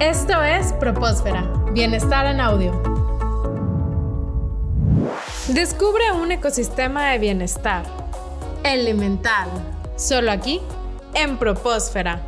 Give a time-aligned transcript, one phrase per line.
[0.00, 2.70] Esto es Propósfera, Bienestar en Audio.
[5.48, 7.84] Descubre un ecosistema de bienestar
[8.62, 9.48] elemental,
[9.96, 10.60] solo aquí
[11.14, 12.24] en Propósfera.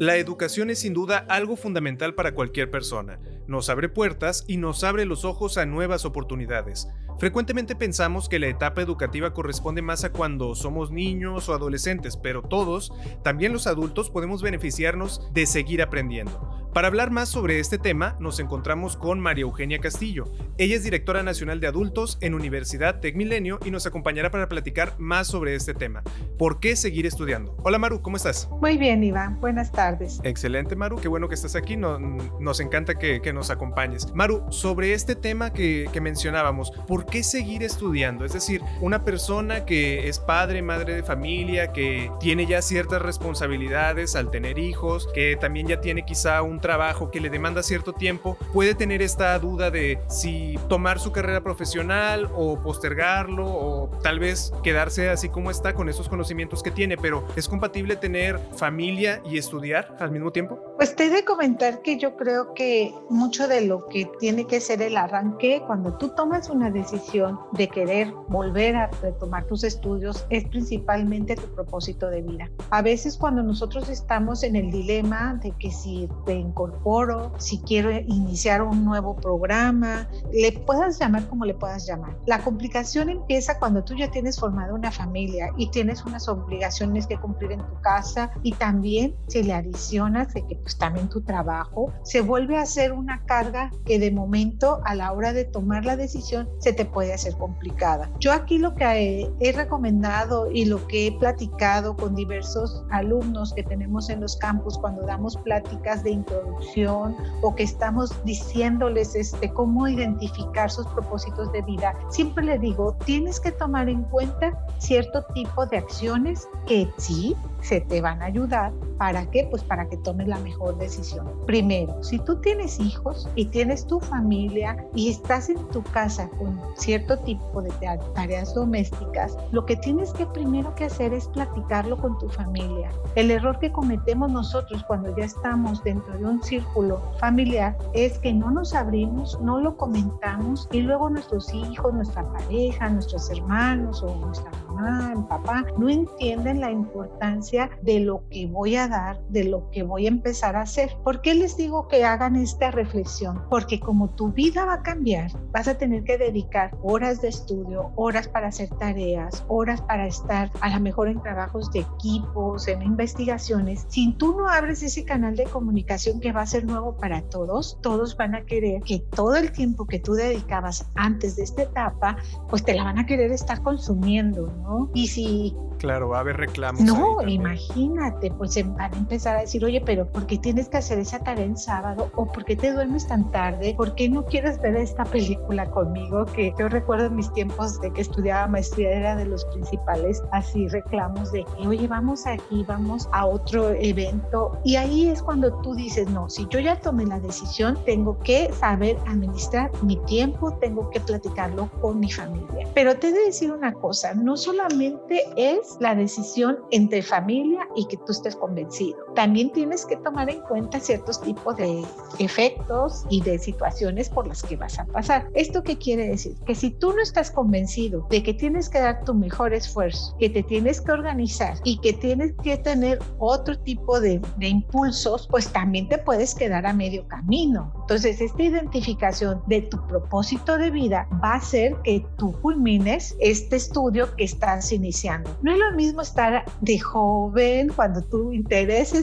[0.00, 3.20] La educación es sin duda algo fundamental para cualquier persona.
[3.46, 6.88] Nos abre puertas y nos abre los ojos a nuevas oportunidades.
[7.18, 12.42] Frecuentemente pensamos que la etapa educativa corresponde más a cuando somos niños o adolescentes, pero
[12.42, 12.92] todos,
[13.22, 16.65] también los adultos, podemos beneficiarnos de seguir aprendiendo.
[16.76, 20.24] Para hablar más sobre este tema, nos encontramos con María Eugenia Castillo.
[20.58, 24.94] Ella es directora nacional de adultos en Universidad Tec Milenio y nos acompañará para platicar
[24.98, 26.02] más sobre este tema.
[26.36, 27.56] ¿Por qué seguir estudiando?
[27.62, 28.50] Hola Maru, ¿cómo estás?
[28.60, 29.40] Muy bien, Iván.
[29.40, 30.20] Buenas tardes.
[30.22, 30.96] Excelente, Maru.
[30.96, 31.78] Qué bueno que estás aquí.
[31.78, 34.12] nos encanta que, nos acompañes.
[34.14, 38.26] Maru, sobre este tema que, que mencionábamos, ¿por qué seguir estudiando?
[38.26, 44.14] Es decir, una persona que es padre, madre de familia, que tiene ya ciertas responsabilidades
[44.14, 48.36] al tener hijos, que también ya tiene quizá un trabajo que le demanda cierto tiempo,
[48.52, 54.52] puede tener esta duda de si tomar su carrera profesional o postergarlo o tal vez
[54.64, 59.38] quedarse así como está con esos conocimientos que tiene, pero ¿es compatible tener familia y
[59.38, 60.58] estudiar al mismo tiempo?
[60.76, 64.60] Pues te he de comentar que yo creo que mucho de lo que tiene que
[64.60, 70.26] ser el arranque cuando tú tomas una decisión de querer volver a retomar tus estudios
[70.30, 72.50] es principalmente tu propósito de vida.
[72.70, 77.90] A veces cuando nosotros estamos en el dilema de que si te incorporo, si quiero
[77.92, 82.16] iniciar un nuevo programa, le puedas llamar como le puedas llamar.
[82.24, 87.18] La complicación empieza cuando tú ya tienes formada una familia y tienes unas obligaciones que
[87.18, 91.92] cumplir en tu casa y también si le adicionas de que pues también tu trabajo
[92.02, 95.96] se vuelve a ser una carga que de momento a la hora de tomar la
[95.96, 98.10] decisión se te puede hacer complicada.
[98.18, 103.62] Yo aquí lo que he, recomendado y lo que he platicado con diversos alumnos que
[103.62, 109.88] tenemos en los campus cuando damos pláticas de introducción o que estamos diciéndoles este, cómo
[109.88, 115.66] identificar sus propósitos de vida, siempre le digo, tienes que tomar en cuenta cierto tipo
[115.66, 117.34] de acciones que sí
[117.66, 118.72] se te van a ayudar.
[118.96, 119.46] ¿Para qué?
[119.50, 121.26] Pues para que tomes la mejor decisión.
[121.46, 126.58] Primero, si tú tienes hijos y tienes tu familia y estás en tu casa con
[126.76, 127.70] cierto tipo de
[128.14, 132.90] tareas domésticas, lo que tienes que primero que hacer es platicarlo con tu familia.
[133.16, 138.32] El error que cometemos nosotros cuando ya estamos dentro de un círculo familiar es que
[138.32, 144.14] no nos abrimos, no lo comentamos y luego nuestros hijos, nuestra pareja, nuestros hermanos o
[144.16, 149.44] nuestra mamá, el papá, no entienden la importancia de lo que voy a dar, de
[149.44, 150.96] lo que voy a empezar a hacer.
[151.02, 153.42] ¿Por qué les digo que hagan esta reflexión?
[153.50, 157.92] Porque como tu vida va a cambiar, vas a tener que dedicar horas de estudio,
[157.96, 162.82] horas para hacer tareas, horas para estar a lo mejor en trabajos de equipos, en
[162.82, 163.86] investigaciones.
[163.88, 167.78] Si tú no abres ese canal de comunicación que va a ser nuevo para todos,
[167.82, 172.16] todos van a querer que todo el tiempo que tú dedicabas antes de esta etapa,
[172.48, 174.65] pues te la van a querer estar consumiendo, ¿no?
[174.94, 176.80] Y si Claro, va a haber reclamos.
[176.80, 180.78] No, imagínate, pues se van a empezar a decir, oye, pero ¿por qué tienes que
[180.78, 182.10] hacer esa tarea en sábado?
[182.14, 183.74] ¿O por qué te duermes tan tarde?
[183.76, 186.24] ¿Por qué no quieres ver esta película conmigo?
[186.26, 190.68] Que yo recuerdo en mis tiempos de que estudiaba maestría, era de los principales así
[190.68, 194.58] reclamos de oye, vamos aquí, vamos a otro evento.
[194.64, 198.52] Y ahí es cuando tú dices, no, si yo ya tomé la decisión, tengo que
[198.52, 202.68] saber administrar mi tiempo, tengo que platicarlo con mi familia.
[202.74, 207.86] Pero te he de decir una cosa, no solamente es la decisión entre familia y
[207.86, 209.05] que tú estés convencido.
[209.16, 211.82] También tienes que tomar en cuenta ciertos tipos de
[212.18, 215.28] efectos y de situaciones por las que vas a pasar.
[215.34, 216.34] ¿Esto qué quiere decir?
[216.44, 220.28] Que si tú no estás convencido de que tienes que dar tu mejor esfuerzo, que
[220.28, 225.48] te tienes que organizar y que tienes que tener otro tipo de, de impulsos, pues
[225.48, 227.72] también te puedes quedar a medio camino.
[227.80, 233.56] Entonces, esta identificación de tu propósito de vida va a hacer que tú culmines este
[233.56, 235.34] estudio que estás iniciando.
[235.40, 238.32] No es lo mismo estar de joven cuando tú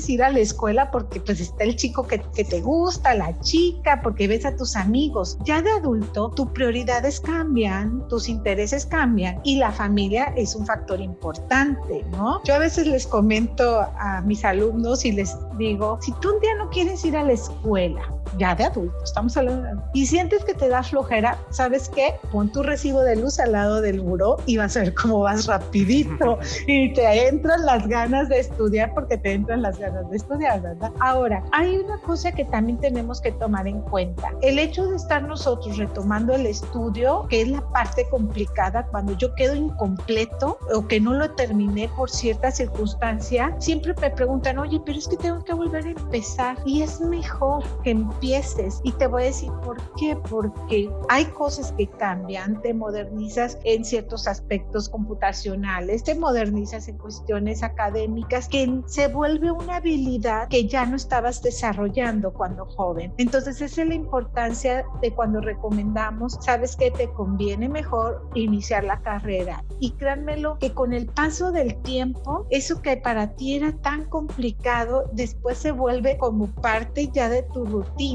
[0.10, 4.02] ir a la escuela porque pues está el chico que, que te gusta, la chica,
[4.02, 5.38] porque ves a tus amigos.
[5.44, 11.00] Ya de adulto, tus prioridades cambian, tus intereses cambian y la familia es un factor
[11.02, 12.44] importante, ¿no?
[12.44, 16.56] Yo a veces les comento a mis alumnos y les digo, si tú un día
[16.56, 18.02] no quieres ir a la escuela,
[18.38, 22.16] ya de adulto, estamos hablando y sientes que te da flojera, ¿sabes qué?
[22.32, 25.46] Pon tu recibo de luz al lado del buró y vas a ver cómo vas
[25.46, 30.62] rapidito y te entran las ganas de estudiar porque te entran las ganas de estudiar,
[30.62, 30.92] ¿verdad?
[31.00, 34.32] Ahora, hay una cosa que también tenemos que tomar en cuenta.
[34.42, 39.34] El hecho de estar nosotros retomando el estudio, que es la parte complicada cuando yo
[39.36, 44.98] quedo incompleto o que no lo terminé por cierta circunstancia, siempre me preguntan, oye, pero
[44.98, 47.92] es que tengo que volver a empezar y es mejor que
[48.24, 48.80] empieces.
[48.84, 53.84] Y te voy a decir por qué, porque hay cosas que cambian, te modernizas en
[53.84, 60.86] ciertos aspectos computacionales, te modernizas en cuestiones académicas, que se vuelve una habilidad que ya
[60.86, 63.14] no estabas desarrollando cuando joven.
[63.18, 69.02] Entonces esa es la importancia de cuando recomendamos, sabes que te conviene mejor iniciar la
[69.02, 69.64] carrera.
[69.80, 75.10] Y créanmelo que con el paso del tiempo, eso que para ti era tan complicado,
[75.12, 78.13] después se vuelve como parte ya de tu rutina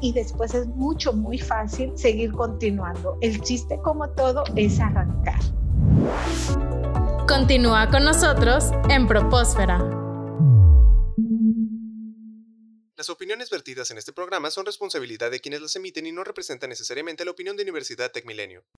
[0.00, 3.18] y después es mucho, muy fácil seguir continuando.
[3.20, 5.40] El chiste como todo es arrancar.
[7.28, 9.78] Continúa con nosotros en Propósfera.
[12.96, 16.70] Las opiniones vertidas en este programa son responsabilidad de quienes las emiten y no representan
[16.70, 18.64] necesariamente la opinión de Universidad Tech Milenio.